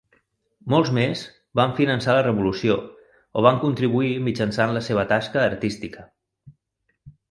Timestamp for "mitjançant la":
4.31-4.87